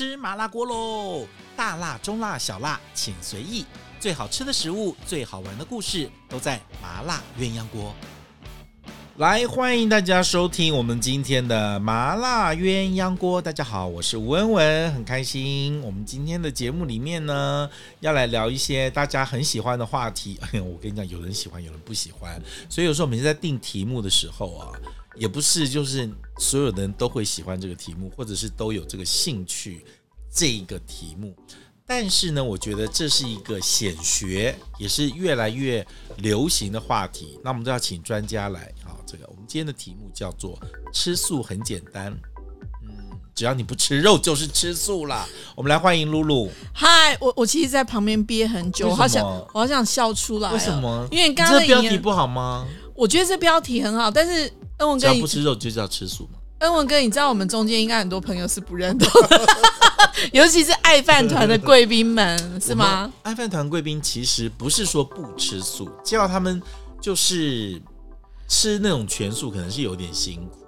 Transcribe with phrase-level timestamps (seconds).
[0.00, 1.26] 吃麻辣锅喽！
[1.54, 3.66] 大辣、中辣、小辣，请随意。
[4.00, 7.94] 最好吃的食物，最好玩的故事，都在麻辣鸳鸯锅。
[9.18, 13.42] 来，欢迎大家收听我们今天的麻辣鸳鸯锅。
[13.42, 15.78] 大家好，我是文文，很开心。
[15.82, 17.68] 我们今天的节目里面呢，
[18.00, 20.38] 要来聊一些大家很喜欢的话题。
[20.40, 22.40] 哎，我跟你讲，有人喜欢，有人不喜欢。
[22.70, 24.72] 所以有时候我们在定题目的时候啊。
[25.14, 26.08] 也不是，就是
[26.38, 29.84] 所有的人都会喜欢这个题目，或者是都有这个兴趣
[30.32, 31.36] 这个题目。
[31.86, 35.84] 但是呢，我觉得这是一个显学，也是越来越
[36.18, 37.36] 流行的话题。
[37.42, 38.94] 那我们都要请专家来啊。
[39.04, 40.56] 这个我们今天的题目叫做
[40.94, 42.16] “吃素很简单”，
[42.86, 45.26] 嗯，只要你不吃肉就是吃素啦。
[45.56, 46.48] 我们来欢迎露露。
[46.72, 50.52] 嗨，我我其实，在旁边憋很久，我好想我好想笑出来。
[50.52, 51.08] 为什么？
[51.10, 52.68] 因为刚刚这标题不好吗？
[53.00, 54.52] 我觉得这标题很好，但是。
[54.76, 56.38] 恩文哥，不吃肉就叫吃素吗？
[56.60, 59.08] 恩文哥，你知道我们中间应该很多朋友是不认同，
[60.32, 63.12] 尤其是爱饭团的贵宾们，是吗？
[63.22, 66.62] 爱饭团贵宾其实不是说不吃素，叫他们
[66.98, 67.78] 就是
[68.48, 70.66] 吃那种全素，可能是有点辛苦。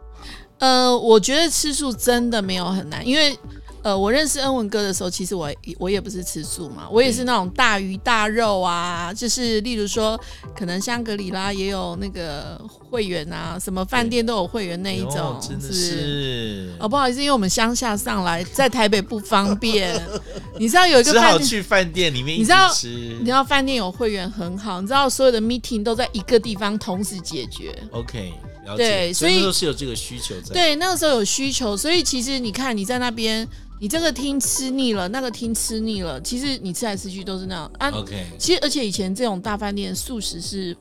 [0.59, 3.35] 呃，我觉得吃素真的没有很难，因为。
[3.83, 10.19] 呃，我认识恩文哥的时候，其实我我也不是吃素嘛，我也是那种大鱼大肉啊，就是例如说，
[10.57, 16.73] 可能香格里拉也有那个会员啊，什么饭店都有会员那一种，真的是。
[16.79, 20.01] 哦，不好意思，因为我们乡下上来，在台北不方便。
[20.59, 22.39] 你知道有一个只好去饭店里面。
[22.39, 27.77] 你知道，你知道饭店有会员很好，你知道所有的 meeting 都在一个地方同时解决。
[27.91, 28.33] OK，
[28.65, 28.85] 了解。
[28.85, 30.53] 对，所以那时候是有这个需求在。
[30.53, 33.49] 对，那个时候有需求，所以其实你看你在那边。
[33.81, 37.91] 你这个厅吃腻了，那个厅吃腻了，其实你吃来吃去都是那样啊。
[37.91, 40.73] OK，其实而且以前这种大饭店素食是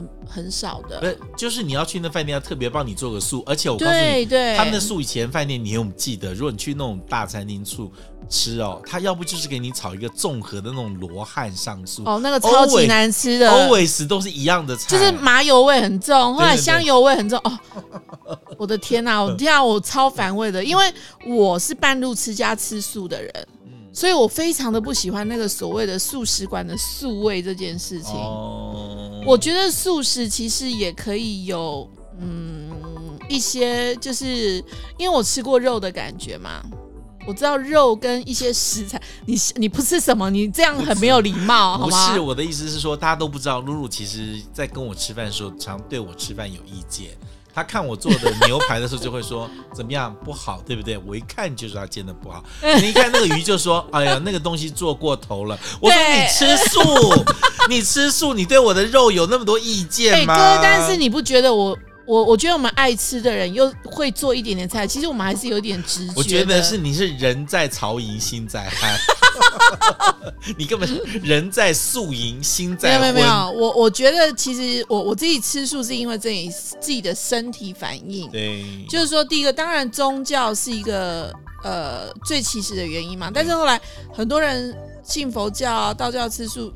[0.00, 1.00] 很很少的。
[1.00, 6.32] 不，就是你要去那饭店要特别帮你做个素，而且我告诉你，对对，他们的素以前饭店你有没有记得？
[6.34, 7.90] 如果你去那种大餐厅处
[8.28, 17.58] 吃哦，他要不就是给你炒一个综合的那种罗汉上素哦，那个超级难吃的，always 都是一样的菜，就是麻油味很重，后来香油味很重哦。
[18.56, 19.24] 我的天呐！
[19.24, 20.84] 我天啊，我超反胃的，因为
[21.26, 23.32] 我是半路吃家吃素的人，
[23.92, 28.14] 所以我非常的不喜欢那个所谓的素食馆的素味这件事情。
[29.26, 31.88] 我觉得素食其实也可以有
[32.20, 32.70] 嗯
[33.28, 34.56] 一些，就是
[34.98, 36.62] 因为我吃过肉的感觉嘛，
[37.26, 40.28] 我知道肉跟一些食材，你你不吃什么？
[40.30, 42.08] 你这样很没有礼貌，好吗？
[42.08, 47.10] 不是，我的意思是说，大家都不知道，露露其实在跟我吃饭的时候，常对我吃饭有意见。
[47.54, 50.96] 他看我做的牛排的时候，就会说 怎么样不好，对不对？
[50.98, 52.44] 我一看就知道他煎的不好。
[52.80, 55.58] 你一看那个鱼，就说 哎呀，那个东西做过头了。
[55.80, 56.80] 我说你吃素，
[57.68, 60.36] 你吃素，你对我的肉有那么多意见吗？
[60.36, 66.12] 哥，但是你不觉得我我我觉得我们爱吃的人又会做一点点菜，其实我们还是有点直觉。
[66.16, 68.98] 我觉得是你是人在曹营心在汉。
[70.56, 70.88] 你根本
[71.22, 73.00] 人在宿营心在荤。
[73.00, 76.48] 没有没有，我我觉得其实我我自己吃素是因为自己
[76.80, 78.30] 自己的身体反应。
[78.30, 81.32] 对，就是说第一个，当然宗教是一个
[81.64, 83.30] 呃最起始的原因嘛。
[83.32, 83.80] 但是后来
[84.12, 86.72] 很多人信佛教、道教吃素，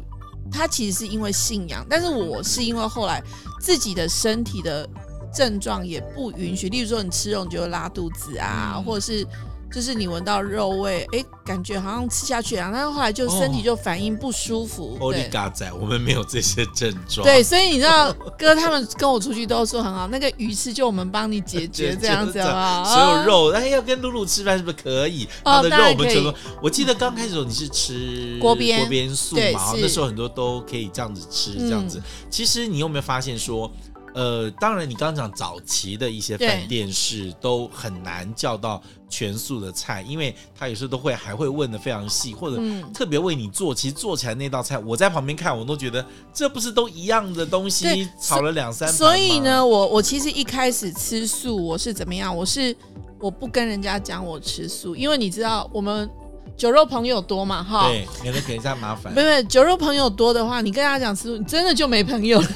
[0.53, 1.85] 他其实是因为信仰。
[1.89, 3.23] 但是我是因为后来
[3.61, 4.89] 自己的身体的
[5.35, 9.27] 症状也不允许，例如说你吃肉你就会拉肚子啊，或者是。
[9.75, 14.97] 就是你闻到肉味，哎，感觉好像吃下去啊，但是后来就身体就反应不舒服。
[15.01, 17.27] 欧里嘎仔，我们没有这些症状。
[17.27, 22.84] 对，所以你知道，哥他们跟我出去都说很好，那个鱼吃就我们帮你解决 这样子啊。
[22.84, 25.29] 所有肉，哎，要跟露露吃饭是不是可以？
[25.43, 26.33] 他的肉我们全部。
[26.63, 32.01] 我记得刚开始你是吃锅边锅边素嘛，那时候很多都可以这样子吃，这样子。
[32.31, 33.69] 其实你有没有发现说？
[34.15, 42.63] 呃，当然，你刚刚讲早期的一些饭店是都很难叫到全素的菜，因为他有时候都会还会问的非常细，或者
[42.95, 43.75] 特别为你做。
[43.75, 48.89] 其实做起来那道菜，我在旁边看，我都觉得这不是都一样的东西，炒了两三。
[48.89, 52.35] 所以呢，我我其实一开始吃素，我是怎么样？
[52.35, 52.75] 我是
[53.19, 56.09] 我不跟人家讲我吃素，因为你知道我们。
[56.56, 59.13] 酒肉朋友多嘛，哈，对，免得给人家麻烦。
[59.13, 62.48] 没有，酒肉朋友多的话，你跟他讲吃素，你真的就没朋友了。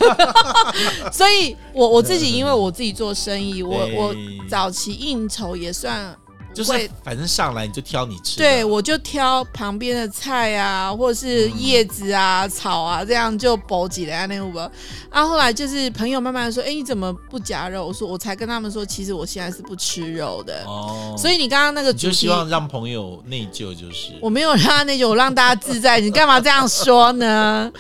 [1.13, 4.15] 所以我我自己，因为我自己做生意，我我
[4.49, 6.17] 早期应酬也算。
[6.59, 14.71] 就是反正上来你就挑你吃，对，我就挑旁边的菜啊，或者是叶子啊、嗯、草啊，这样就补给了啊那个。
[15.13, 17.87] 然后后来就是朋友慢慢说，哎，你怎么不夹肉？
[17.87, 20.65] 我说我才跟他们说，其实我现在是不吃肉的。
[20.67, 26.01] 哦，所以你刚刚那个就希望让朋友内疚，就是我没有让他内疚，我让大家自在。
[26.01, 27.71] 你干嘛这样说呢？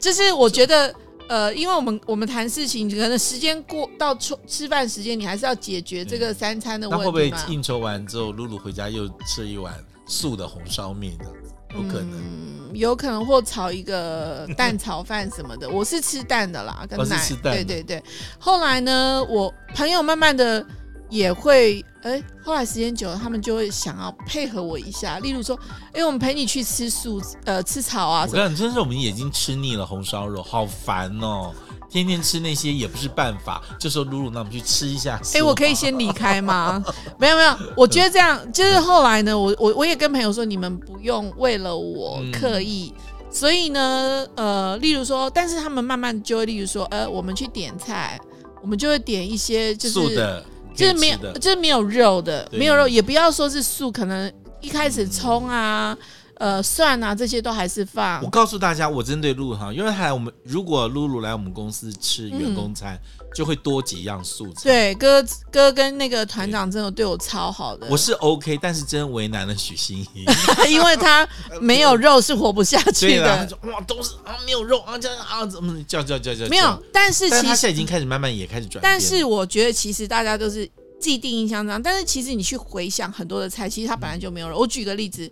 [0.00, 0.94] 就是我觉得。
[1.28, 7.04] 呃，因为我们我们谈事情，可能时间过到吃吃饭时间，你还是要解决这个三餐的问题。
[7.04, 9.72] 那会不会应酬完之后，露露回家又吃一碗
[10.06, 12.14] 素的红烧面这样子，有可能。
[12.14, 15.68] 嗯，有可能或炒一个蛋炒饭什么的。
[15.68, 17.28] 我是吃蛋的啦，跟奶。
[17.42, 18.02] 对对对。
[18.38, 20.64] 后来呢，我朋友慢慢的
[21.10, 25.18] 也会，哎、欸，后来时间久了，他们就会想要配合我一下。
[25.20, 25.58] 例如说，
[25.88, 28.26] 哎、欸，我们陪你去吃素，呃，吃草啊。
[28.28, 31.52] 我跟你讲，真是我们已经吃腻了红烧肉，好烦哦。
[31.90, 35.16] 天天吃那些也不是办法，就说露露，那我们去吃一下。
[35.16, 36.84] 哎、欸，我可以先离开吗？
[37.18, 48.20] 没有没有，我觉得这样就是后来呢，我我我也跟朋友说，你们不用为了我刻意，嗯、所以呢，呃，例如说，但是他们慢慢就会，例如说，呃，我们去点菜，
[48.60, 50.44] 我们就会点一些就是素的，
[50.78, 55.96] 就是没有就是没有肉的，没有肉，也不要说是素，可能一开始葱啊。
[55.98, 56.04] 嗯
[56.38, 58.22] 呃，蒜啊，这些都还是放。
[58.22, 64.60] 我告诉大家，我针对露露哈，因为还我们如果露露来我们公司吃员工餐，嗯、就会多几样素菜。
[64.64, 67.86] 对，哥哥跟那个团长真的对我超好的。
[67.90, 70.24] 我是 OK，但是真为难了许心怡，
[70.68, 71.28] 因为他
[71.60, 73.58] 没有肉是活不下去的。
[73.62, 76.46] 哇，都是啊，没有肉啊，这样啊，怎么叫叫叫叫？
[76.48, 78.80] 没有，但是其实他现在已经开始慢慢也开始转。
[78.82, 80.68] 但是我觉得其实大家都是
[81.00, 84.56] 既定印象这样，但是其实你去回想很多的菜，其实它本来就没有肉。
[84.56, 85.30] 嗯、我举个例子。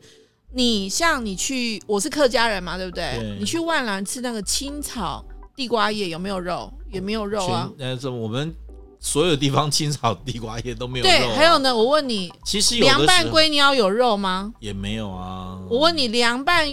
[0.55, 3.19] 你像你去，我是客家人嘛，对不对？
[3.19, 5.23] 对，你去万兰吃那个青草
[5.55, 6.73] 地瓜叶，有没有肉？
[6.91, 7.71] 也没有肉啊。
[7.77, 8.55] 那是我们
[8.99, 11.17] 所有地方清炒地瓜叶都没有肉啊。
[11.17, 14.53] 对，还有呢，我问你，其实凉拌龟你要有肉吗？
[14.61, 15.59] 也没有啊。
[15.69, 16.67] 我问你，凉拌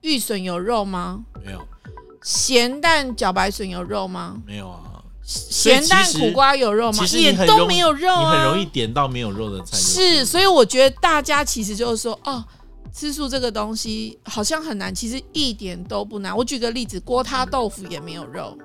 [0.00, 1.24] 玉笋有肉吗？
[1.44, 1.60] 没有。
[2.22, 4.36] 咸蛋茭白笋有肉吗？
[4.46, 5.02] 没有啊。
[5.22, 7.04] 咸蛋苦瓜有肉吗？
[7.12, 8.32] 也都没有肉啊。
[8.32, 9.76] 你很容易点到没有肉的菜。
[9.76, 12.44] 是，所以我觉得大家其实就是说，哦。
[12.90, 16.36] 吃素这个东西好像很难，其实一点都不难。
[16.36, 18.56] 我举个例子，锅塌豆腐也没有肉，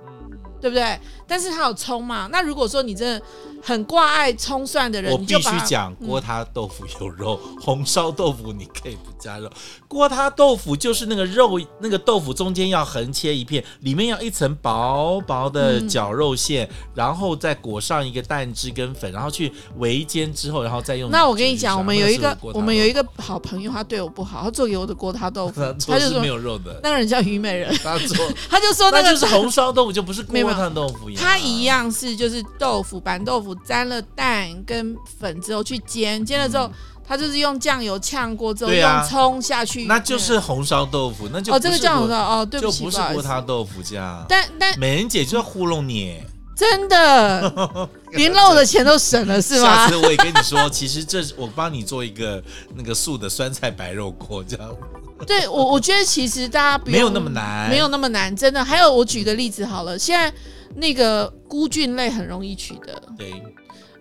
[0.64, 0.98] 对不对？
[1.28, 2.30] 但是它有葱嘛。
[2.32, 3.22] 那如果说你真的
[3.62, 9.52] 很挂爱葱蒜的人，我必须讲锅塌豆腐有肉，嗯、 红烧豆腐你可以不加肉。
[9.90, 21.12] 锅塌豆腐就是那个肉，那个豆腐中间要横切一片，里面要一层薄薄的绞肉馅，嗯、然后再裹上一个蛋汁跟粉，然后去围煎之后，然后再用。
[21.12, 26.80] 那我跟你讲，我们有一个我们有一个好朋友，他对我不好，他做给我的锅塌豆腐， 他就说没有肉的。
[26.82, 28.16] 那个人叫虞美人，他做
[28.50, 31.24] 他就说那个就是红烧豆腐，就不是锅塌豆腐一样。
[31.24, 33.54] 它一样是就是豆腐板豆腐。
[33.66, 36.70] 沾了蛋跟粉之后去煎，煎了之后，
[37.08, 44.26] 他就是用酱油呛过之后，用葱下去，那就是红烧豆腐，那就哦，这个酱油哦，对不起，就不是锅塌豆腐这样。
[44.28, 46.22] 但但美人姐就要糊弄你，
[46.56, 49.88] 真的， 连肉的钱都省了是吗？
[49.88, 52.44] 下次我也跟你说，其实这是我帮你做一个
[52.76, 54.76] 那个素的酸菜白肉锅，这样。
[55.28, 58.64] 对我，我觉得其实大家没有那么难，没有那么难，真的。
[58.64, 60.34] 还有，我举个例子好了，现在。
[60.76, 63.00] 那个菇菌类很容易取得。
[63.16, 63.32] 对，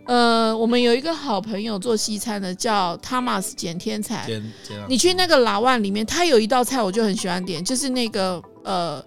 [0.06, 4.26] 呃，我们有一个好朋友做西餐的，叫 Thomas 简天才。
[4.88, 9.04] 你去那个老万里面，他有一道菜我就很喜欢点，就是那个呃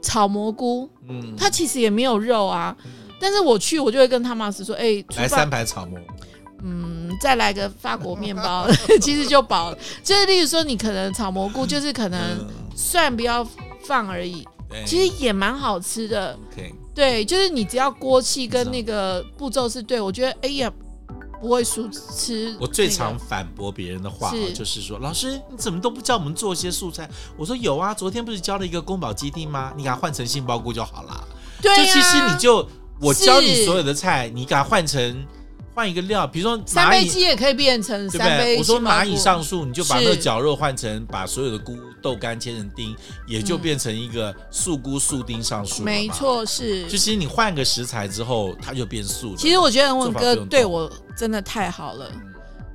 [0.00, 0.88] 炒蘑菇。
[1.08, 2.90] 嗯，它其实也没有肉啊，嗯、
[3.20, 6.06] 但是我去我就会跟 Thomas 说，哎、欸，来三排炒蘑菇。
[6.64, 8.68] 嗯，再来个法国面包，
[9.02, 9.78] 其实就饱了。
[10.04, 12.20] 就是例如说，你可能炒蘑菇，就是可能
[12.76, 13.44] 蒜不要
[13.84, 14.84] 放而已，对。
[14.86, 16.38] 其实也蛮好吃的。
[16.94, 20.72] 对，就是你只要锅气跟那个步骤是对，我觉得哎呀
[21.42, 22.56] 不会素吃。
[22.60, 27.10] 我最常反驳别人的话是就是说，老师你怎么都不教我们做一些素菜？
[27.36, 29.72] 我说有啊，昨天不是教了一个宫保鸡丁吗？
[29.76, 31.28] 你给它换成杏鲍菇就好了。
[31.60, 32.66] 对啊，就其实你就
[33.00, 35.26] 我教你所有的菜，你给它换成。
[35.74, 38.58] 换一个料，比如说三杯鸡也可以变成三杯。
[38.58, 42.94] 我说蚂蚁上树，你就把那个绞肉换成，把所有的菇豆干切成丁，
[43.26, 45.82] 也就变成一个素菇素丁上树。
[45.82, 46.82] 没错，是。
[46.84, 49.36] 就其实你换个食材之后，它就变素了。
[49.36, 52.10] 其实我觉得文哥对我真的太好了，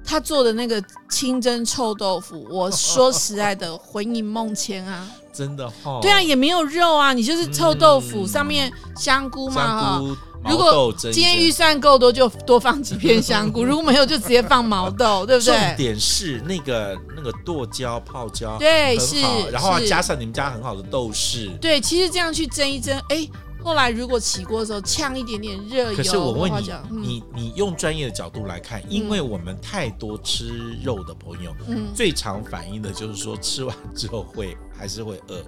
[0.03, 5.99] 他做的那个清蒸臭豆腐，我说实在的，魂萦梦牵啊，真的哈。
[6.01, 10.01] 对啊，也没有肉啊，你就是臭豆腐上面香菇嘛哈。
[10.49, 15.53] 如果今天预算够多，就 多放几片香菇； 如果没有，就直接放毛豆， 对不对？
[15.53, 23.27] 重点是那个那个剁椒泡椒，对，是，然后加上你们家很好的豆豉，对，其实这样去蒸一蒸，哎，
[23.63, 26.51] 后来如果起锅的时候呛一点点热油，可是我问
[26.89, 31.51] 你，你你用专业的角度来看，因为我们太多吃肉的朋友，
[31.93, 35.43] 最常反映的就是说吃完之后会还是会饿。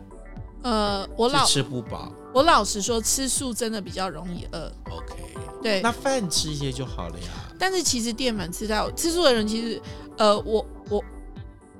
[0.63, 2.11] 呃，我老吃不饱。
[2.33, 4.71] 我老实说，吃素真的比较容易饿。
[4.89, 5.15] OK，
[5.63, 7.25] 对，那饭吃一些就好了呀。
[7.57, 9.81] 但是其实淀粉吃到，吃素的人其实，
[10.17, 11.03] 呃，我我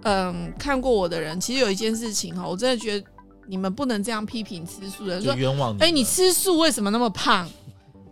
[0.04, 3.06] 嗯看过我的人，其实有一件事情哈，我真的觉得
[3.48, 5.82] 你们不能这样批评吃素的人，说冤枉你。
[5.82, 7.48] 哎，你吃素为什么那么胖？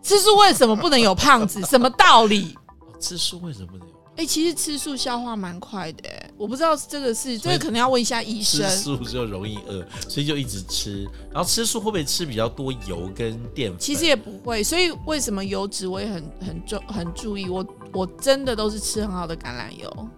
[0.03, 1.61] 吃素为什么不能有胖子？
[1.65, 2.55] 什么道理？
[2.99, 3.96] 吃素为什么不能有？
[4.17, 6.09] 哎，其实吃素消化蛮快的。
[6.35, 8.67] 我不知道这个是这个可能要问一下医生。
[8.67, 11.03] 吃素就容易饿，所以就一直吃。
[11.31, 13.79] 然后吃素会不会吃比较多油跟淀粉？
[13.79, 14.63] 其实也不会。
[14.63, 17.47] 所以为什么油脂我也很很重很注意？
[17.47, 20.09] 我我真的都是吃很好的橄榄油，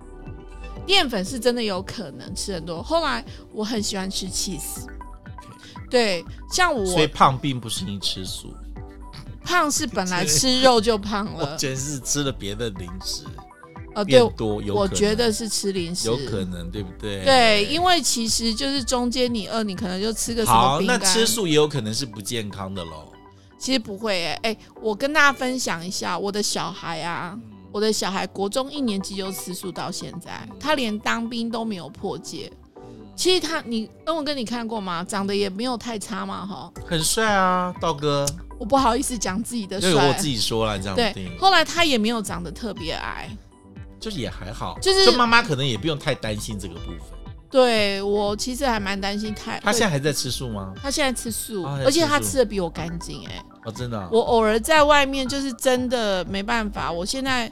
[0.87, 2.81] 淀粉是真的有可能吃很多。
[2.81, 4.87] 后来我很喜欢吃 cheese。
[5.89, 8.53] 对，像我，所以胖并不是你吃素，
[9.43, 13.25] 胖是本来 吃肉就胖了，全是吃了别的零食。
[13.99, 17.23] 哦，对，多有，我觉得是吃零食，有可能，对不对？
[17.23, 20.99] 对，因为其实就是中间你饿，你可能就吃个什么饼干。
[20.99, 23.11] 好，那吃素也有可能是不健康的喽。
[23.57, 27.41] 其实不会诶，哎，我跟大家分享一下，我的小孩啊，嗯、
[27.73, 32.51] 我的小孩国中一年级就吃素到现在，他连当兵都没有破戒。
[33.17, 35.03] 其实他，你恩文哥你看过吗？
[35.03, 38.25] 长得也没有太差嘛，哈，很帅啊，道哥。
[38.57, 40.95] 我不好意思讲自己的帅，我自己说了这样。
[40.95, 43.29] 对，后来他也没有长得特别矮，
[43.99, 47.17] 就是也还好，就是就妈妈可能也不用太担心这个部分。
[47.51, 49.59] 对，我其实还蛮担心太。
[49.59, 50.73] 他现在还在吃素吗？
[50.81, 53.43] 他现在吃素，而且他吃的比我干净哎。
[53.65, 54.07] 哦，真的、哦。
[54.11, 57.51] 我偶尔在外面就是真的没办法，我现在。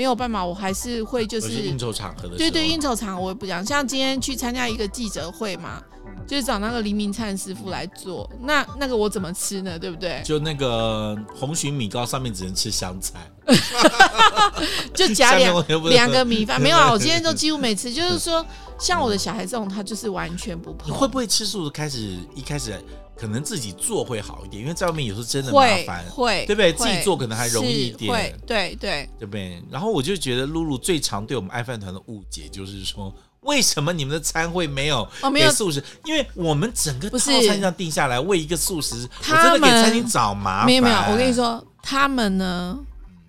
[0.00, 2.34] 没有办法，我还是会就是应酬场合的。
[2.34, 3.62] 对对，应酬场合我也不讲。
[3.62, 5.78] 像今天去参加一个记者会嘛，
[6.26, 9.78] 就是找那个黎明灿师傅来做，那那个我怎么吃呢？
[9.78, 10.22] 对不对？
[10.24, 13.30] 就那个红鲟米糕上面只能吃香菜，
[14.94, 16.58] 就夹两 两个米饭。
[16.58, 17.92] 没有啊，我今天都 几乎没吃。
[17.92, 18.42] 就是说，
[18.80, 20.88] 像我的小孩这种，他就是完全不碰。
[20.88, 22.74] 你会不会吃素的开始一开始？
[23.16, 26.72] 可能自己做会好一点，因为在外面有时候真的麻烦，会，对不对？
[26.72, 28.10] 自己做可能还容易一点，
[28.46, 29.62] 对对对不对？
[29.70, 35.84] 然后我就觉得露露最常对我们爱饭团的误解就是说，为什么你们的餐会没有给素食？
[36.06, 40.66] 因为我们整个套餐上定下来为一个素食，我真的给餐厅找麻烦。
[40.66, 42.78] 没有没有，我跟你说，他们呢，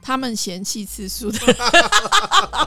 [0.02, 1.40] 他们嫌弃吃素的。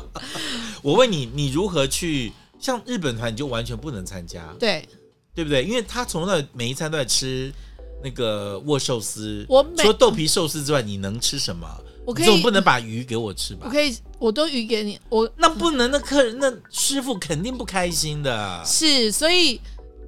[0.82, 2.34] 我问你，你如何去？
[2.64, 4.42] 像日本团，你就完全不能参加。
[4.58, 4.88] 对。
[5.34, 5.64] 对不对？
[5.64, 7.52] 因为他从那每一餐都在吃
[8.04, 11.68] 那个握寿司，我除了豆皮寿司之外，你能吃什么？
[12.06, 13.66] 我可以，总不能把鱼给我吃吧？
[13.66, 18.62] 我可以，我都鱼给你，我那不能，那客人那师傅肯定不开心的。
[18.64, 19.60] 是，所以。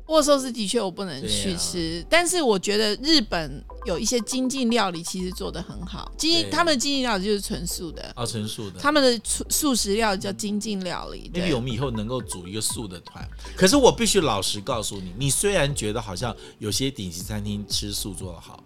[0.07, 6.11] 握寿司的确我不能去吃，啊、但是我觉得日本有一些精进料理其实做的很好。
[6.17, 8.79] 精他们的精进料理就是纯素的啊，纯素的。
[8.79, 11.31] 他们的素食料理叫精进料理。
[11.35, 13.29] maybe 我们以后能够组一个素的团。
[13.57, 18.63] 可是我必须老实告诉你，你虽然觉得好像有些顶级餐厅吃素做的好，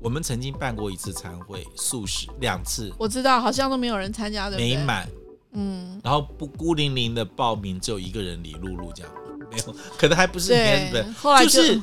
[0.00, 5.08] 我们曾经办过一次餐会，素食两次，我知道好像都没有人参加的，没满，
[5.52, 9.12] 嗯，然后不孤零零的报名，只有一个人李露露这样。
[9.50, 11.14] 没有，可能还不是原本。
[11.14, 11.82] 后来就，就是，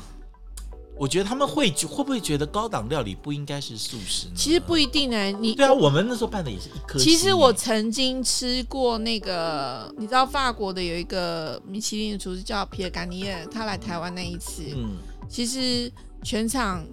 [0.96, 4.32] 我觉得他们会会不会觉得高档料理不应该是素食呢？
[4.34, 6.98] 其实不一定哎，你对啊，我们那时候办的也是一颗。
[6.98, 14.96] 其实我曾经吃过那个，你知道法国的有一个米其林的厨师叫皮尔·甘尼耶，他来台湾那一次，嗯，
[15.28, 15.90] 其实
[16.22, 16.84] 全场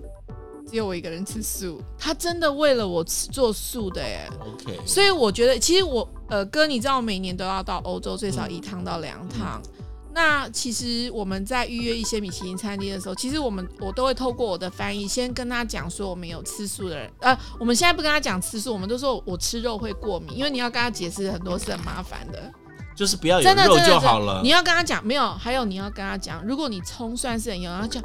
[0.70, 4.30] 只有我一个人吃素，他真的为了我吃做素的哎。
[4.40, 9.62] OK，所以我觉得其实我呃哥，你知道我每年都要到欧洲最少一趟到两趟。
[9.64, 9.85] 嗯嗯
[10.16, 22.50] 那其实我们在预约一些米其林餐厅的时候，其实我们我都会透过我的翻译先跟他讲说我们有吃素的人，呃，我们现在不跟他讲吃素，我们都说我吃肉会过敏，因为你要跟他解释很多是很麻烦的，
[22.96, 24.40] 就是不要有肉就好了。
[24.42, 28.02] 你要跟他讲没有，还有你要跟他讲，如果你葱蒜是很油，然后讲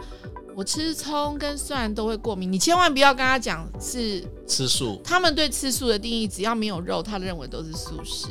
[0.56, 5.00] 我吃葱跟蒜都会过敏，你千万不要跟他讲是吃素。
[5.04, 8.26] 他们对吃素的定义，只要没有肉，他认为都是素食。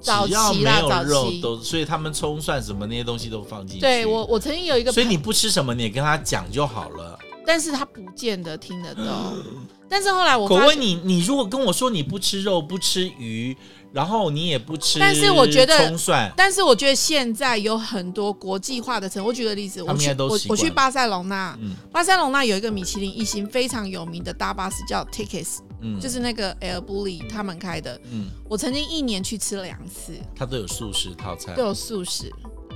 [0.00, 3.80] 只要没有肉都，所以他们葱蒜什么那些东西都放进去。
[3.80, 7.18] 对我，我曾经有一个，所以你不吃什么，你也跟他讲就好了。
[7.46, 9.04] 但是他不见得听得懂。
[9.88, 13.56] 但是后来我，我问你，你如果跟我说你不吃肉，不吃鱼。
[13.92, 16.30] 然后你也不吃，但是我觉得葱蒜。
[16.36, 32.32] 但是我觉得现在有很多国际化的城，我举个例子，我去我我去巴塞隆纳，嗯、巴塞隆纳有一个米其林一星非常有名的大巴士叫 Tickets，嗯，就是那个 Air Bully 他们开的，嗯，我曾经一年去吃两次，它都有素食套餐，都有素食，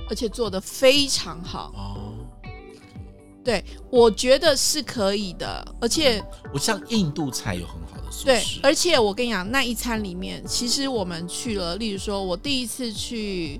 [0.09, 1.71] 而且做的非常好。
[1.75, 2.17] 哦。
[3.43, 8.25] 对，我觉得是可以的，而且、嗯、我像印度菜有很好的素食。
[8.25, 13.59] 对，而且我跟你讲，那一餐里面，其实我们去了，例如说，我第一次去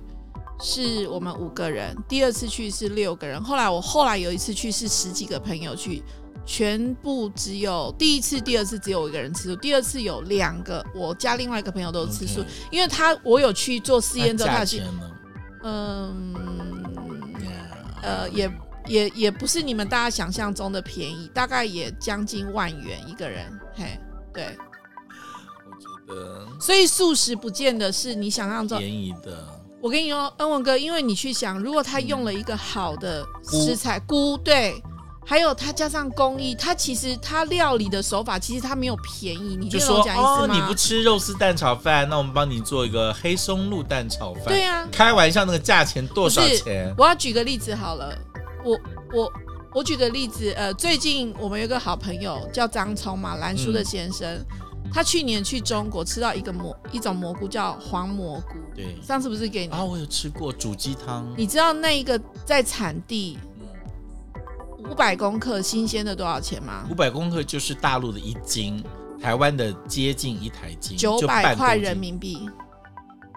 [0.62, 6.03] 是我们五个人，第二次去是六个人，后来我后来有一次去是十几个朋友去，
[6.45, 12.45] 全部只有第一次、第二次只有我一个人吃素，第二次有两个，我加另外一个朋友都吃素，Okay.
[12.71, 14.81] 因为他我有去做试验之后，他去，
[15.63, 16.33] 嗯
[17.36, 18.03] ，Yeah.
[18.03, 18.51] 呃，也
[18.88, 24.00] 也也不是你们大家想象中的便宜，大概也将近万元一个人，嘿。
[24.33, 24.57] 对，
[25.65, 29.45] 我觉得，所以素食不见得是你想象中便宜的。
[29.81, 34.81] 我跟你说，恩文哥，因为你去想，如果他用了一个好的食材菇，菇，对，
[35.25, 39.56] 还有它加上工艺，它其实它料理的手法其实它没有便宜。
[39.56, 44.46] 你就说哦，你不吃肉丝蛋炒饭，那我们帮你做一个黑松露蛋炒饭。
[44.46, 46.94] 对啊，开玩笑，那个价钱多少钱？
[46.98, 48.13] 我要举个例子好了，
[48.66, 48.80] 我
[49.13, 49.32] 我
[49.75, 54.28] 我举个例子，呃，最近我们有个好朋友叫张聪嘛，蓝叔的先生。
[54.28, 54.46] 嗯
[54.94, 59.82] 他去年去中国吃到一个蘑一种蘑菇叫黄蘑菇，对，上次不是给你啊？
[59.82, 61.34] 我有吃过煮鸡汤。
[61.38, 63.38] 你知道那一个在产地
[64.90, 66.86] 五百公克新鲜的多少钱吗？
[66.90, 68.84] 五百公克就是大陆的一斤，
[69.22, 72.50] 台湾的接近一台斤，九百块人民币，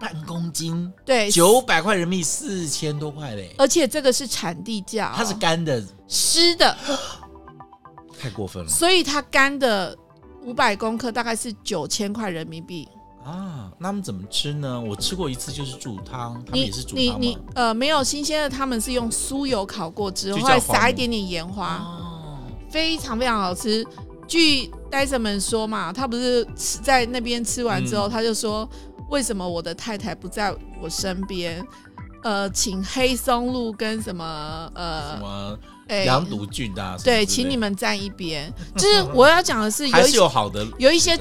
[0.01, 0.93] 半公斤。
[1.05, 3.55] 对，九百块人民币四千多块嘞。
[3.59, 6.77] 而且这个是产地价，它是干的，湿的，
[8.19, 8.69] 太过分了。
[8.69, 9.97] 所以它干的。
[10.47, 12.87] 五百公克大概是九千块人民币
[13.25, 14.81] 啊，那他们怎么吃呢？
[14.81, 22.39] 我吃过一次，就是煮汤，他们也是煮汤你你，你呃没有新鲜的，他们是用酥油烤过之后，再撒一点点盐花，哦，
[22.71, 23.85] 非常非常好吃。
[24.29, 28.69] 据呆子们说嘛，他不是吃在那边吃完之后，嗯，他就说，
[29.09, 31.67] 为什么我的太太不在我身边？
[32.23, 35.13] 呃，请黑松露跟什么呃。
[35.13, 38.51] 什么哎，羊肚菌啊，对，请你们站一边。
[38.75, 41.15] 就是我要讲的是， 还是有好的，有一些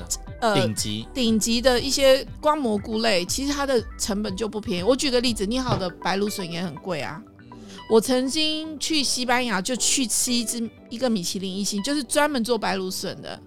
[0.44, 4.84] 呃顶级顶级的一些光蘑菇类，其实它的成本就不便宜。
[4.84, 7.22] 我举个例子，你好的白芦笋也很贵啊。
[7.90, 13.40] 我曾经去西班牙就去吃一只一个米其林一星，就是专门做白芦笋的。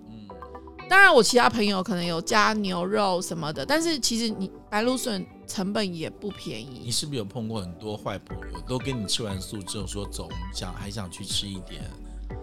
[0.88, 5.24] 当然，我其他朋友可能有加牛肉什么的，但是其实你白芦笋。
[5.48, 6.82] 成本也不便宜。
[6.86, 11.88] 你是不是有碰过很多坏朋友，都跟你吃完素之后说走，想还想去吃一点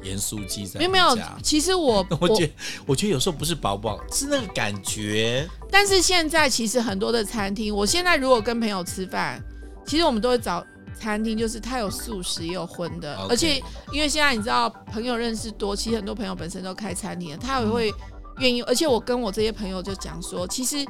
[0.01, 0.65] 盐酥鸡？
[0.65, 5.47] 在没有没有，其实我 我觉得我，我觉得有时候不是饱不饱，是那个感觉。
[5.71, 9.41] 但是现在其实很多的餐厅，我现在如果跟朋友吃饭，
[9.85, 10.65] 其实我们都会找
[10.99, 13.27] 餐厅，就是它有素食也有荤的，okay.
[13.29, 17.93] 而且因为现在你知道朋友认识多，其实很多朋友本身都开餐厅，他也会
[18.39, 18.65] 愿意、嗯。
[18.67, 20.85] 而且我跟我这些朋友就讲说，其实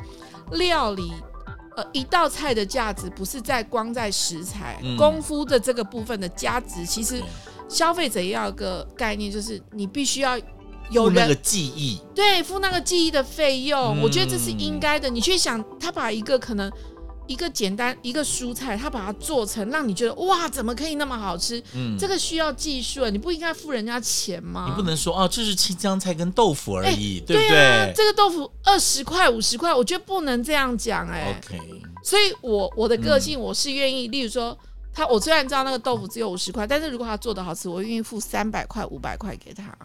[0.52, 1.14] 料理。
[1.76, 7.20] 呃，一道菜的价值不是在光在食材、嗯、功夫的这个部分的价值，其实
[7.74, 10.38] 消费者也要有个概念，就是你必须要
[10.92, 15.10] 有人那个记忆，对，付那个记忆的费用、嗯，我觉得这是应该的。
[15.10, 16.72] 你去想，他把一个可能。
[17.26, 21.64] 一个简单一个蔬菜，他把它做成让你觉得哇，怎么可以那么好吃？
[21.74, 24.66] 嗯，这个需要技术，你不应该付人家钱吗？
[24.68, 27.48] 你不能说哦，这是青江菜跟豆腐而已，欸、对不对？
[27.48, 31.42] 对啊，这个豆腐二十块五十块，我觉得不能这样讲哎。
[31.48, 31.58] OK，
[32.04, 34.56] 所以我我的个性我是愿意，嗯、例如说
[34.94, 39.76] 他，我虽然知道那个豆腐只有五十块，但是如果他做的好吃，我愿意付三百块五百块给他。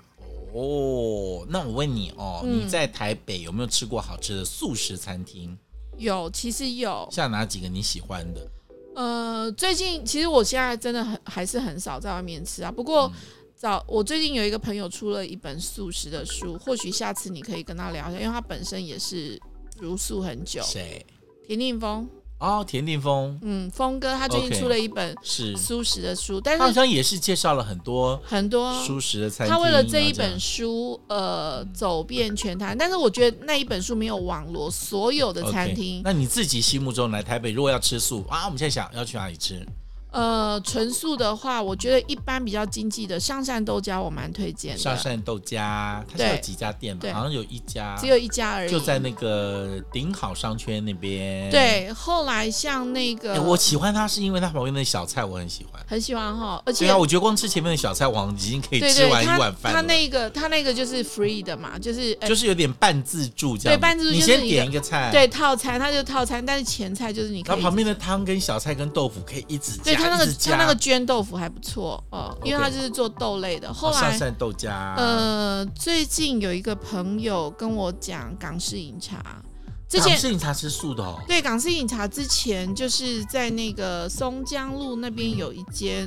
[0.52, 5.56] 哦，那我问你哦，嗯、你在台北有没有吃过好吃的素食餐厅？
[5.96, 7.08] 有，其实有。
[7.10, 8.46] 像哪几个你喜欢的？
[8.94, 12.70] 呃，最近其实我现在真的很还是很少在外面吃啊。
[12.70, 13.12] 不过
[13.54, 19.40] 早我最近有一个朋友出了一本素食的书，或许下次你可以跟他聊一下，因为他本身也是
[19.78, 20.62] 茹素很久。
[20.62, 21.04] 谁？
[21.46, 22.08] 田定峰。
[22.38, 29.52] 哦，田定峰，嗯，峰哥他最近出了一本是素食的书，但是好像也是介绍了很多很多素食的餐厅。
[29.52, 36.00] 他为了这一本书，呃，走遍全台，但是我觉得那一本书没有网罗所有的餐厅。
[36.04, 39.66] 那你自己心目中来台北，如果要吃素啊，我们现在想要去哪里吃？
[40.10, 44.78] 呃，纯素的话，我觉得一般比较经济的上善豆家，我蛮推荐的。
[44.78, 47.02] 上善豆家，它是有几家店嘛？
[47.12, 51.50] 好像有一家，只有一家而已，就在那个顶好商圈那边。
[51.50, 56.62] 对，后来像那个，欸、我喜欢它是因为它旁边的小菜，我很喜欢，很喜欢哈。
[56.64, 59.74] 而且对啊，我觉得光吃前面的小菜，我已经可以吃完一碗饭。
[59.74, 63.78] 它那个，它那个就是 free 的嘛，就是、欸、就是有点半自助这样。
[63.78, 64.10] 对，半自助。
[64.10, 67.56] 你先点一个菜，对，套餐，它就套餐，但是前菜就是你可以。
[67.56, 70.74] 它旁边的汤跟小菜跟豆腐可以一直加，对，它那个他那个。
[70.78, 73.72] 绢豆腐还不错哦，因为他就是做豆类的。
[73.74, 79.42] 后来上善豆家，呃，最近有一个朋友跟我讲港式饮茶，
[79.88, 81.20] 之前港式饮茶吃素的哦。
[81.26, 86.06] 对，港式饮茶之前就是在那个松江路那边有一间，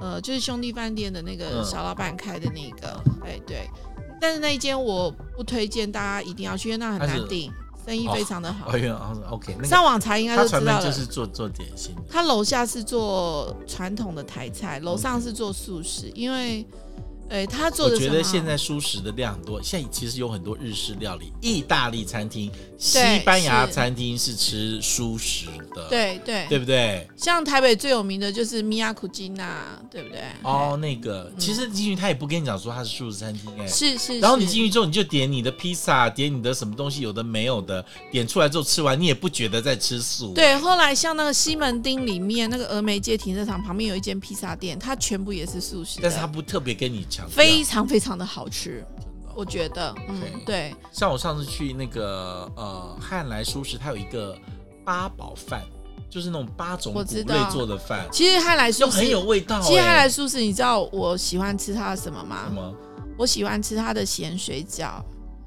[0.00, 3.70] 嗯，呃，就是兄弟饭店的那个小老板开的那个，哎，嗯，对。
[4.20, 7.52] 但是那一间我不推荐大家一定要去，因为那很难订。
[7.88, 8.70] 生意非常的好。
[8.70, 10.84] 哦，OK，上网查应该都知道了。
[10.84, 11.94] 就是做做点心。
[12.06, 16.12] 他楼下是做传统的台菜，楼上是做素食。
[16.14, 16.66] 因为
[17.30, 27.06] 哎，他做的我觉得现在素食的量很多，现在其实有很多日式料理、意大利餐厅、西班牙餐厅是吃素食的，对对，对不对？
[27.16, 30.22] 像台北最有名的就是米亚库吉娜，对不对？
[30.42, 34.18] 哦，那个其实进去他也不跟你讲说他是素食餐厅，哎，是是。
[34.20, 40.32] 然后你进去之后，你就点你的披萨，点你的什么东西，有的没有的，点出来之后吃完，你也不觉得在吃素。
[40.32, 47.28] 对，后来像那个西门町里面那个峨眉街停车场旁边有一间披萨店，它全部也是素食，但是他不特别跟你讲。
[47.28, 48.84] 非常非常的好吃，
[49.34, 50.74] 我觉得，嗯，对。
[50.92, 54.36] 像我上次去那个呃汉来舒适，它有一个
[54.84, 55.62] 八宝饭，
[56.08, 58.06] 就是那种八种谷类做的饭。
[58.10, 59.60] 其实汉来舒适很有味道。
[59.60, 62.44] 其实汉来舒适，你知道我喜欢吃它的什么吗？
[62.48, 62.74] 什么？
[63.16, 65.02] 我喜欢吃它的咸水饺，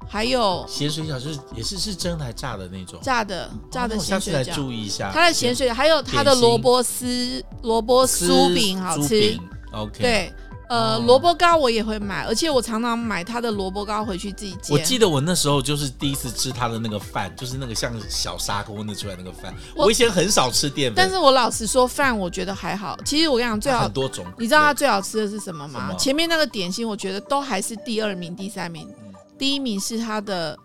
[0.06, 4.36] 还有咸水饺就是也是是蒸还炸的那种，炸的炸的咸水饺。
[4.36, 9.38] 下次来注意一下它的咸水饺，还有它的萝卜丝萝卜酥饼好吃。
[9.72, 10.32] OK，对。
[10.72, 14.74] 呃，萝卜糕我也会买，而且我常常买他的萝卜糕回去自己煎。
[14.74, 19.54] 我记得我那时候就是第一次吃他的那个饭，就是那个像小砂锅那出来那个饭。
[19.76, 22.98] 我，我以前很少吃淀粉，但是我老实说，饭我觉得还好。
[23.04, 24.24] 其实我跟你讲，最好很多种。
[24.38, 25.88] 你知道他最好吃的是什么吗？
[25.90, 25.94] 么？
[25.98, 28.88] 前面那个点心，我觉得都还是第二名、第三名。
[29.04, 30.56] 嗯、第一名是他的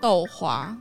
[0.00, 0.72] 豆花。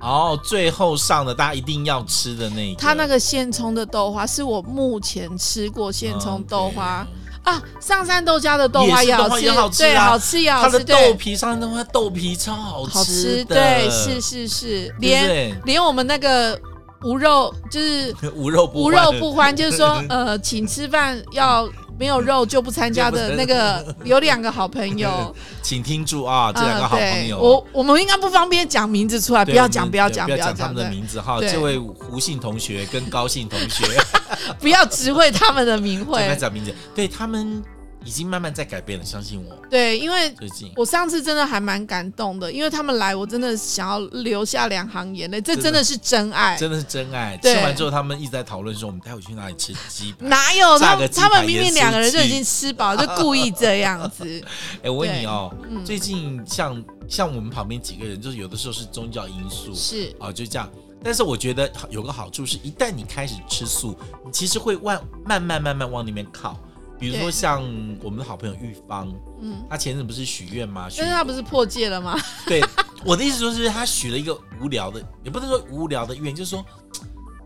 [0.00, 2.80] 哦，最后上的大家一定要吃的那个。
[2.80, 7.04] 他那个现冲的豆花是我目前吃过现冲豆花。
[7.04, 10.72] Okay 啊，上山豆家的豆花也好吃，好吃对，好吃也好吃。
[10.72, 16.58] 它的豆皮，上山豆花豆皮超好吃，好吃，对，是是是，连连我们那个
[17.02, 31.20] 无肉就是无肉无肉不欢，就是说 呃，请吃饭要没有肉就不参加的 那个，有两个好朋友， 请听住啊，这两个好朋友，我我们应该不方便讲名字出来，不要讲，不要讲，不要讲他们的名字。
[31.20, 31.40] 哈。
[31.40, 33.84] 这位胡姓同学跟高姓同学。
[34.60, 36.74] 不要直会他们的名讳，讲名字。
[36.94, 37.62] 对，他们
[38.04, 39.56] 已经慢慢在改变了，相信我。
[39.70, 45.40] 对，因为最近我上次真的还蛮感动的，因为他们来，我真的想要流下两行眼泪。
[45.40, 47.38] 这真的是真爱，真的是真爱。
[47.40, 50.26] 吃完之后，他们一直在讨论说，我们待会去哪里吃鸡排？
[50.26, 51.08] 哪有他们？
[51.14, 54.42] 他们明明两个人就已经吃饱，就故意这样子。
[54.82, 60.68] 哎，我问你哦，最近像像我们旁边几个人，就是有的时候是宗教因素，是啊，就这样。
[61.02, 66.58] 但是我觉得有个好处是，一旦你开始吃素，你其实会往慢慢慢慢往里面靠。
[66.98, 67.62] 比如说像
[68.00, 70.86] 我们的好朋友玉芳，嗯，他前阵不是许愿吗？
[70.96, 72.16] 但是他不是破戒了吗？
[72.46, 72.62] 对，
[73.04, 76.64] 我的意思就是他许了一个无聊的，也不能说无聊的愿，就是说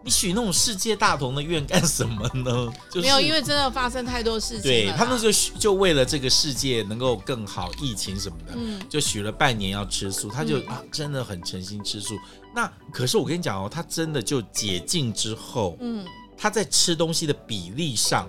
[0.06, 2.72] 你许那种世界大同的愿干什么呢？
[2.88, 4.62] 就是、没有，因为真的发生太多事情。
[4.62, 12.16] 对，他那时候就为了这个世界能够更好，疫情什么的，嗯，就许了半年要吃素，他就、嗯、啊真的很诚心吃素。
[12.54, 16.06] 那可是我跟你讲哦，他真的就解禁之后，嗯，
[16.38, 18.28] 他在吃东西的比例上，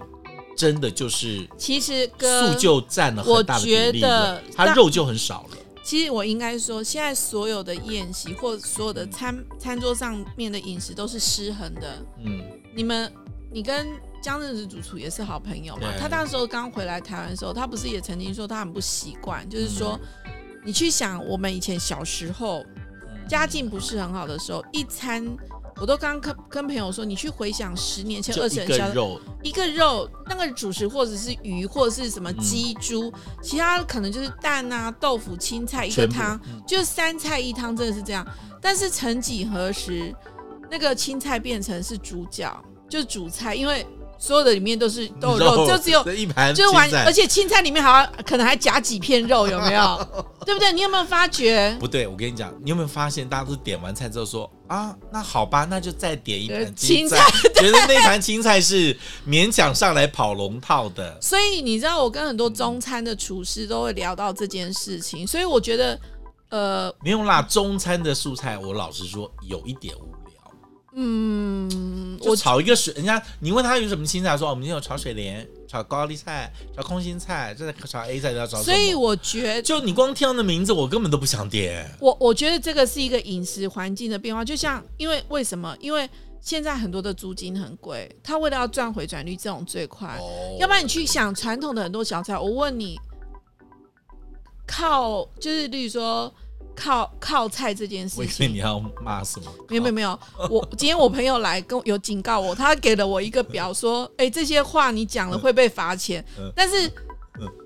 [0.58, 5.58] 真的就是其实素就占了很大的比例了，他肉就很少了。
[5.88, 12.06] 其实我应该说，现在所有的宴席或所有的餐、嗯、餐桌上面的饮食都是失衡的。
[12.26, 12.44] 嗯，
[12.76, 13.10] 你们，
[13.50, 13.88] 你跟
[14.22, 15.88] 江正直主厨也是好朋友嘛？
[15.98, 20.32] 他那时候刚回来台湾的时候，他不是也曾经说他很不习惯，就是说，嗯、
[20.66, 22.66] 你去想我们以前小时候。
[23.30, 25.22] 家境不是很好的时候，一餐
[25.80, 28.94] 我都刚跟跟朋友说，你去回想十年前、二十年前，
[29.44, 38.26] 一个肉那个主食或者是鱼或者是什么鸡猪，嗯、其他可能就是蛋啊、豆腐、青菜一个汤，嗯、就三菜一汤，真的是这样。
[38.62, 40.14] 但是曾几何时，
[40.70, 42.52] 那个青菜变成是主角，
[42.90, 43.86] 就是主菜，因为。
[44.20, 50.08] 所有的里面都是都有肉，肉就只有一盘，就完，而且青菜里面好像可能还夹几片肉，有没有？
[50.46, 50.72] 对不对？
[50.72, 51.76] 你有没有发觉？
[51.80, 61.18] 不对，我跟你讲，你有没有发现，大家都点完菜之后说啊，那好吧，那就再点一盘青菜，青菜 觉得那盘青菜是勉强上来跑龙套的。
[61.22, 66.00] 所以你知道，我跟很多中餐的厨师都会聊到这件事情，所以我觉得，
[66.50, 70.17] 呃，没有啦，中餐的素菜，我老实说有一点无。
[71.00, 78.64] 嗯，我炒一个水，人家你问他有什么青菜，说我们今天有炒水莲、炒高丽菜、炒空心菜，这在炒 A 菜都要炒。
[78.64, 81.88] 所以我觉得，就你光听到的名字，我根本都不想点。
[82.00, 85.78] 我我觉得这个是一个饮食环境的变化，就像因为为什么？
[85.80, 86.10] 因为
[86.42, 90.18] 现在很多的租金很贵，他为了要赚回转率，这种最快。
[90.20, 93.00] 哦，要不然你去想传统的很多小菜，我问你，
[94.66, 96.34] 靠，就是例如说。
[96.78, 99.52] 靠靠菜这件事情，我以为你要骂什么？
[99.68, 106.24] 没有没有没有，我今天我朋友来跟我有警告我，他给了我一个表，说，哎、欸，这些话你讲了会被罚钱。
[106.56, 106.90] 但是，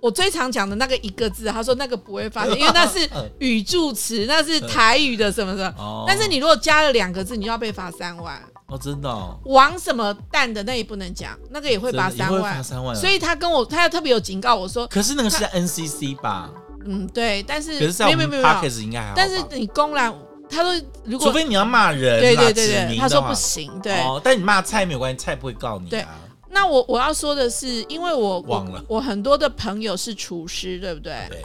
[0.02, 6.06] 我最常讲的那个一个字，他说那个不会罚钱， 因为那是语助词，那是台语的什么什么。
[6.08, 8.42] 但是你如果加了两个字，你就要被罚三万。
[8.68, 9.38] 哦，真的哦。
[9.46, 12.96] 王什么蛋的那也不能讲，那个也会罚三万，三万。
[12.96, 16.50] 所以他跟我，他要特别有警告我说，可是那个是在 NCC 吧？
[16.86, 19.14] 嗯，对，但是可是在我们 Podcast 应该还好。
[19.16, 20.14] 但是你公然，
[20.50, 24.02] 他说如果除非你要骂人，对对对对，他说不行，对。
[24.02, 25.90] 哦，但你骂菜没有关系，菜不会告你。
[25.90, 26.06] 对，
[26.50, 31.14] 那我我要说的是，因为我忘了，我很多的朋友是厨师，对不对？
[31.30, 31.42] 对。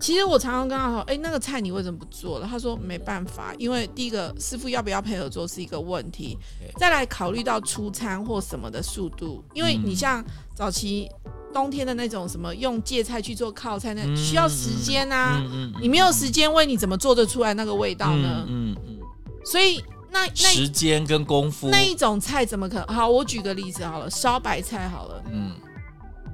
[0.00, 6.38] 其实我常常跟他说：“哎，那个菜你为什么不做了？”他说：“没办法，因为第一个师傅要不要配合做是一个问题，
[6.76, 10.24] 再来考虑到出餐或什么的速度，因为你像
[10.54, 11.10] 早期
[11.52, 15.42] 冬天的那种什么用芥菜去做靠菜，那需要时间啊，
[15.80, 18.44] 你没有时间煨，你怎么做得出来那个味道呢？
[18.48, 18.98] 嗯嗯，
[19.44, 22.86] 所以那那时间跟功夫那一种菜怎么可能？
[22.86, 25.52] 好，我举个例子好了，烧白菜好了，嗯，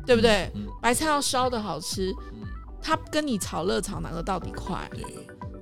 [0.06, 0.50] 对不对？
[0.82, 2.14] 白菜要烧的好吃。”
[2.86, 4.86] 它跟你炒热炒哪个到底快？
[4.92, 5.02] 对，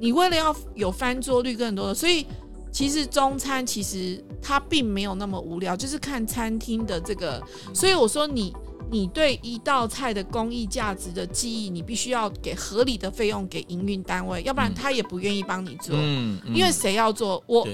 [0.00, 2.26] 你为了要有翻桌率更多的，所以
[2.72, 7.40] 其实中餐其实它并没有那么无聊，就是看餐厅的这个。
[7.72, 8.52] 所以我说你
[8.92, 15.96] 你对一道菜的工艺价值的记忆，你必须要给合理的费用给营运单位，要不然他也不愿意帮你做。
[15.98, 17.66] 嗯，因为谁要做我？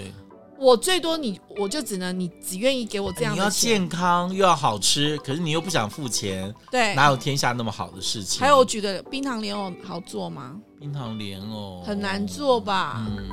[0.60, 3.40] 我最多你我就只能你只愿意给我这样的。
[3.40, 8.40] 你要健康又要好吃，可是你又不想付钱，对，哪有天下那么好的事情？
[8.40, 10.56] 还有我举个冰糖莲藕好做吗？
[10.80, 13.04] 冰糖莲藕很难做吧？
[13.08, 13.28] 嗯，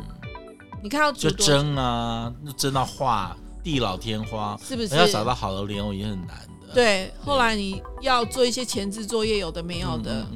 [0.84, 4.96] 你看要就蒸啊，蒸到化地老天荒，是不是？
[4.96, 6.55] 要找到好的莲藕也很难的。
[6.76, 10.28] 对，后来你要做一些前置作业，有的没有的，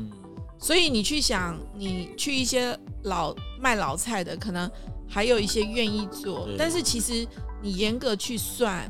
[0.57, 4.71] 所以你去想，你去一些老卖老菜的可能。
[5.11, 7.27] 还有一些愿意做，但是其实
[7.63, 8.87] 你严格去算，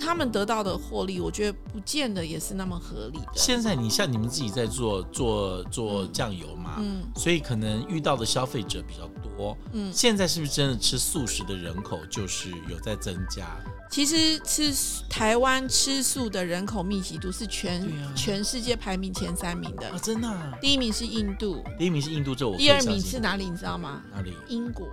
[0.00, 3.32] 他们得到的获利，我觉得不见得也是那么合理的。
[3.34, 13.46] 现在你像你们自己在做做做酱油嘛，嗯，所以可能遇到的消费者比较多，嗯，现在是不是真的吃素食的人口就是有在增加？
[13.90, 14.72] 其实吃
[15.08, 20.52] 台湾吃素的人口密集度是全、啊、全世界排名前三名的啊，真的、啊。
[20.60, 22.56] 第一名是印度，第一名是印度，这我。
[22.56, 23.48] 第二名是哪里？
[23.48, 24.02] 你知道吗？
[24.14, 24.34] 哪里？
[24.48, 24.86] 英国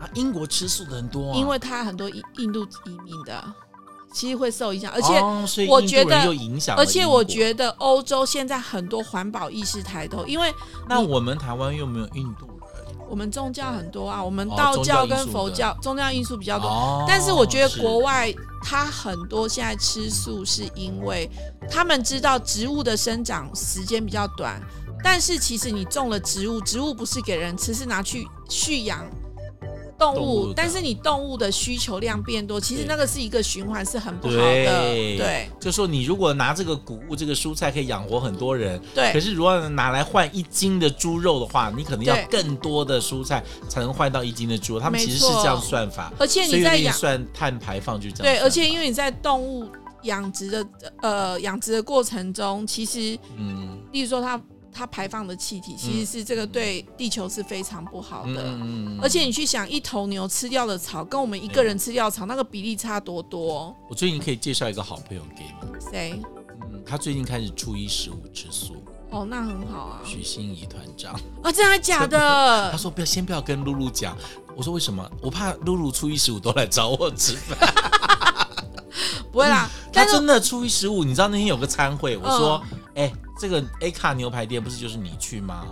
[0.00, 3.44] 啊，英国吃素的人多、啊，因为他很多印印度移民的，
[4.12, 6.76] 其实会受影响，而且我觉得，有影响。
[6.76, 10.52] 而且我觉得欧洲现在很多环保意识抬头，因为
[10.88, 12.53] 那我们台湾又没有印度。
[13.14, 21.30] 我们宗教很多啊，我们道教跟佛教、哦、宗教因素比较多，哦、但是我觉得国外他很多现在吃素是因为
[21.70, 24.60] 他们知道植物的生长时间比较短，
[25.00, 29.06] 但是其实你种了植物，植物不是给人吃，是拿去蓄养。
[30.12, 34.40] 动物，但是你动物的需求量变多，其实那个是一个循环，是很不好的。
[34.40, 39.12] 对，对就说你如果拿这个谷物、这个蔬菜可以养活很多人，对。
[39.12, 44.80] 可是如果拿来换一斤的猪肉的话，你可能要更多的蔬菜才能换到一斤的猪肉。
[44.80, 48.34] 他们其实是这样算法，而且你在养算碳排放就这样。
[48.34, 49.68] 对，而且因为你在动物
[50.02, 50.66] 养殖的
[51.02, 54.40] 呃养殖的过程中，其实嗯，例如说它。
[54.74, 63.74] 它排放的气体其实是这个对地球是非常不好的，嗯、而且你去想，一头牛吃掉的草跟我们一个人吃掉的草，嗯、那个比例差多多。
[63.88, 66.20] 我最近可以介绍一个好朋友给你，谁？
[66.72, 68.74] 嗯，他最近开始初一十五吃素。
[69.10, 70.00] 哦，那很好啊。
[70.04, 72.18] 许心怡团长啊，真的假的？
[72.72, 74.16] 他说不要，先不要跟露露讲。
[74.56, 75.08] 我说为什么？
[75.22, 77.56] 我怕露露初一十五都来找我吃饭。
[79.30, 82.62] 不会啦，嗯、他真的初一十五，你知道那天有个餐会，我说，
[82.96, 83.23] 哎、嗯。
[83.38, 85.66] 这个 A 卡牛排店不是就是你去吗？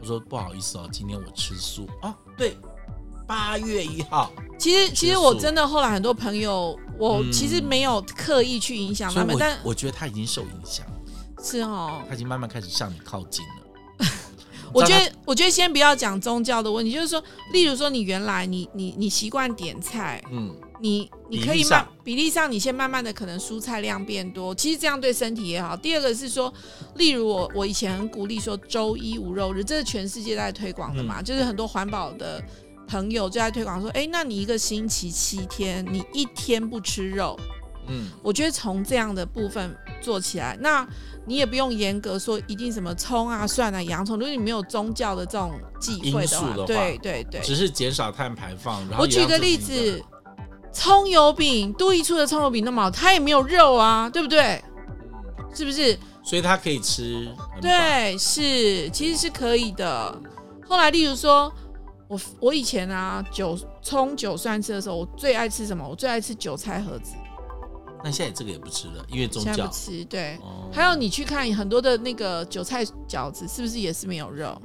[0.00, 2.16] 我说不好意思哦，今天我吃素啊。
[2.36, 2.56] 对，
[3.26, 4.32] 八月一号。
[4.58, 10.86] 其实其实我真的后来很多朋友，我其实没有刻意去影响他们，但我觉得他已经受影响。
[11.42, 14.06] 是哦，他已经慢慢开始向你靠近了。
[14.72, 20.54] 我觉得我觉得先不要讲宗教的问题，就是说，例如说你原来你你你习惯点菜，嗯。
[20.80, 25.76] 你你可以慢比例上，你先慢慢的可能蔬菜量变多，其实这样对身体也好。
[25.76, 26.52] 第二个是说，
[26.94, 32.42] 例如我我以前很鼓励说周一无肉日，这是全世界在推广的嘛，嗯、就是很多环保的
[32.88, 37.38] 朋友就在推广说，哎，那你一个星期七天，你一天不吃肉，
[37.88, 40.88] 嗯，我觉得从这样的部分做起来，那
[41.26, 48.80] 你也不用严格说一定什么葱啊、蒜啊、洋葱，如果你没有宗教的这种忌讳的话，对对对，只是减少碳排放。
[48.88, 50.02] 然后我举个例子。
[50.72, 54.62] 葱油饼，都一处的葱油饼那么好，它也没有肉啊，对不对？
[55.54, 55.98] 是不是？
[56.22, 57.28] 所以它可以吃。
[57.60, 60.16] 对，是，其实是可以的。
[60.68, 61.52] 后来，例如说，
[62.06, 65.84] 我我以前啊，韭葱韭蒜吃的时候，我最爱吃什么？
[65.88, 67.14] 我最爱吃韭菜盒子。
[68.04, 69.66] 那现在这个也不吃了，因为宗教。
[69.66, 70.36] 不吃，对。
[70.36, 74.56] 哦、还有你去看很多的那个韭菜饺子，是不是也是没有肉？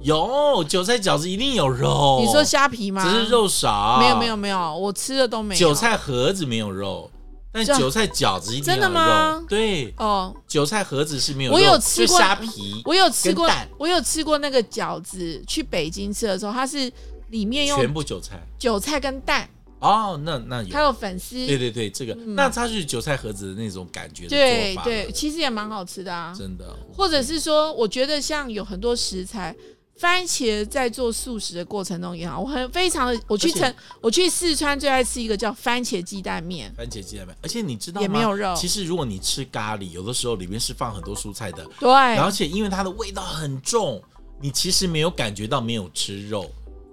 [0.00, 2.20] 有韭菜饺子一定有肉。
[2.24, 3.02] 你说虾皮吗？
[3.02, 3.98] 只是肉少。
[4.00, 5.58] 没有没有没有，我吃的都没有。
[5.58, 7.10] 韭菜盒子没有肉，
[7.52, 8.80] 但韭菜饺子一定有肉。
[8.80, 9.44] 真的吗？
[9.48, 11.56] 对哦，韭菜盒子是没有肉。
[11.56, 15.42] 我有吃过虾皮，我有吃过，我有吃过那个饺子。
[15.46, 16.90] 去北京吃的时候，它是
[17.30, 19.48] 里面用全部韭菜，韭菜跟蛋。
[19.80, 26.76] 哦，那那有，还有粉丝，对对对，这个、嗯、那它是韭菜盒子的那种感觉的对对，其实也蛮好吃的啊，真的。
[26.92, 29.54] 或者是说，我觉得像有很多食材，
[29.98, 38.02] 番茄在做素食的过程中也好，我很非常的，我去成我去四川最爱吃一个叫番茄鸡蛋面，番茄鸡蛋面，而且你知道吗？
[38.02, 38.54] 也没有肉。
[38.56, 44.00] 其实如果你吃咖喱，有的时候里面是放很多蔬菜的，对，而且因为它的味道很重，
[44.40, 46.48] 你其实没有感觉到没有吃肉。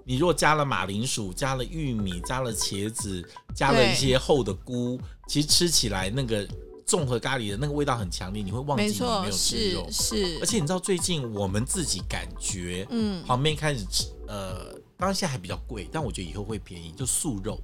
[0.08, 6.46] 你如果加了马铃薯，加了玉米，加了茄子，加了一些厚的菇，其实吃起来那个
[6.86, 9.86] 综合咖喱的那个味道很强烈，你会忘记你没有吃肉。
[9.90, 17.60] 是，是而且你知道最近我们自己感觉，嗯，旁边开始吃，呃，当然现在还比较贵，但我觉得以后会便宜，就素肉。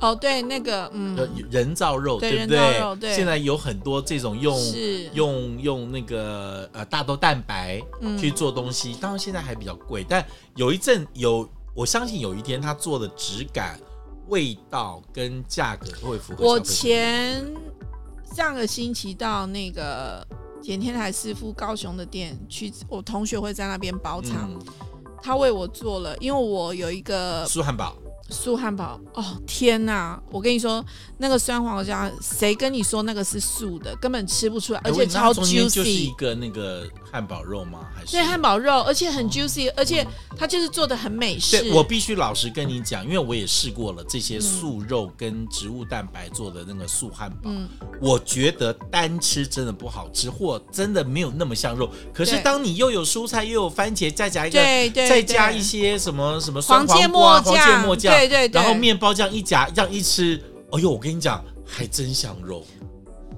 [0.00, 1.16] 哦，对，那个，嗯，
[1.50, 2.58] 人造肉，对，对不对？
[2.58, 3.16] 人造肉，对。
[3.16, 4.56] 现在有很多这种用
[5.14, 7.82] 用用那个呃大豆蛋白
[8.20, 11.48] 去做东西，嗯、当然现在还比较贵，但有一阵有。
[11.74, 13.78] 我相信有一天它做的质感、
[14.26, 16.44] 味道跟价格都会符合。
[16.44, 17.46] 我前
[18.34, 20.26] 上个星期到那个
[20.62, 24.60] 简天台师傅高雄的店去，我同学会在那边包场，嗯、
[25.22, 27.96] 他为我做了，因为我有一个素汉堡。
[28.30, 30.20] 素汉堡哦，天哪！
[30.30, 30.84] 我跟你说，
[31.16, 33.96] 那个酸黄瓜，谁跟你说那个是素的？
[33.96, 35.70] 根本吃不出来，而且超 juicy。
[35.70, 37.86] 就是一个那个汉堡肉吗？
[37.96, 41.58] 还是对汉堡肉，而且很 juicy，、哦、而且它就是做的很美式。
[41.60, 47.66] 对，我必须老实跟你讲，因为我也试过了这些素肉跟植物蛋白做的那个素汉堡，嗯、
[47.98, 51.90] 我觉得单吃真的不好吃，或真的没有那么像肉。
[52.12, 58.17] 可是当你又有蔬菜又有番茄，再加一个，对对对再加一些什么什么酸黄瓜、黄芥末酱。
[58.26, 62.64] 对对，对，然后面包这样一夹，这样一吃，哎呦，我跟你讲，还真像肉。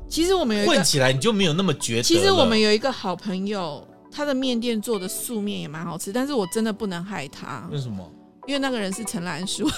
[0.09, 2.03] 其实我们有混起来，你就没有那么觉得。
[2.03, 7.69] 其实我们有一个好朋友，他的面店做的素面也蛮好吃，但是我真的不能害他。
[7.71, 8.11] 为什么？
[8.49, 9.71] 因为那个人是陈兰树，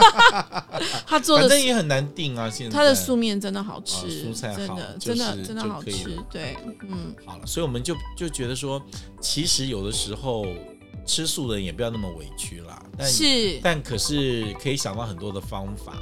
[1.06, 2.48] 他做的反正也很难定啊。
[2.48, 6.16] 现在他的素面真的好吃，蔬菜好，真的真的好吃。
[6.30, 6.56] 对，
[6.88, 8.80] 嗯，好了，所以我们就就觉得说，
[9.20, 10.46] 其实有的时候。
[11.10, 15.96] 吃素的人也不要那么委屈啦，但是但可是可以想到很多的方法，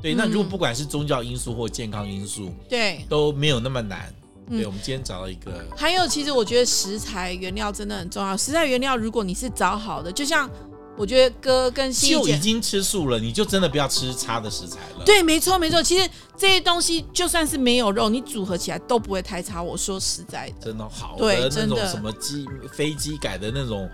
[0.00, 0.14] 对。
[0.14, 4.12] 嗯、那如果不管是宗教因素或健康因素，对，都没有那么难。
[4.48, 5.66] 对，嗯、我们今天找到一个。
[5.76, 8.34] 还有，其实我觉得食材原料真的很重要。
[8.34, 10.48] 食材原料，如果你是找好的，就像
[10.96, 15.04] 我觉得哥跟西就已经吃素了，你就真的不要吃差的食材了。
[15.04, 15.82] 对，没错没错。
[15.82, 19.62] 其实这些东西就算是没有肉，你组合起来都不会太差。
[19.62, 23.90] 我说实在的，真的好的那种什么机飞机改的那种。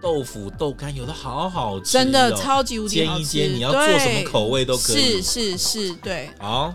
[0.00, 3.24] 豆腐豆干有的好好吃，真的超级无敌好吃。
[3.24, 5.20] 煎一煎，你要做什么口味都可以。
[5.20, 6.30] 是是是，对。
[6.38, 6.74] 好，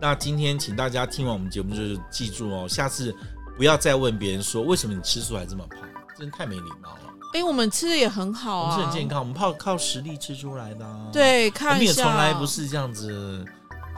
[0.00, 3.14] 那今天请大家听完我们节目，就是记住哦，下次
[3.56, 5.80] 不要再问别人说为什么你吃素还这么胖，
[6.18, 7.00] 真的太没礼貌了。
[7.34, 10.86] 哎，我们吃的也很好啊，我们是很健康，我们靠靠实力吃出来的。
[11.12, 13.44] 对，看一下，我们也从来不是这样子。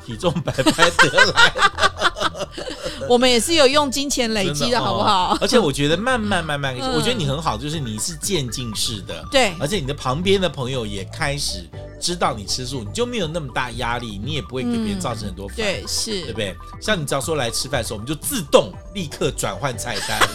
[0.03, 2.10] 体重白白得来的，
[3.09, 5.37] 我们也是有用金钱累积的好不好？
[5.43, 11.69] 而且我觉得慢慢慢慢，我觉得你很好，就是你是渐进式的，对，而且你的旁边的朋友也开始
[12.01, 16.57] 知道你吃素，你就没有那么大压力，你也不会给别人造成很多烦，对，是，对不对？
[16.81, 20.21] 像你只要说来吃饭的时候，我们就自动立刻转换菜单。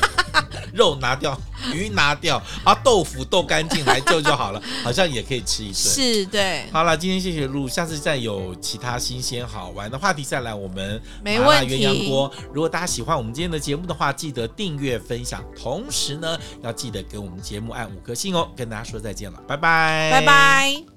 [0.74, 1.40] 肉拿掉，
[1.74, 5.74] 鱼拿掉，啊，豆腐豆干净来就就好了，好像也可以吃一顿。
[5.74, 6.66] 是，对。
[6.74, 12.30] 好了，今天谢谢露，下次再有其他新鲜好玩的话题再来我们麻辣鸳鸯锅。
[12.54, 18.50] 如果大家喜欢我们今天的节目的话，记得订阅分享，同时呢要记得给我们节目按五颗星哦。
[18.58, 20.95] 跟大家说再见了，拜拜，拜拜。